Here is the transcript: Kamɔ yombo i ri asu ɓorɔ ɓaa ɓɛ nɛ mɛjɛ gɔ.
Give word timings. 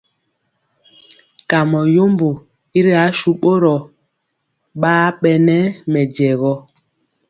Kamɔ 1.49 1.79
yombo 1.95 2.29
i 2.77 2.79
ri 2.85 2.93
asu 3.05 3.29
ɓorɔ 3.41 3.75
ɓaa 4.81 5.07
ɓɛ 5.21 5.31
nɛ 5.47 5.57
mɛjɛ 5.91 6.29
gɔ. 6.39 6.53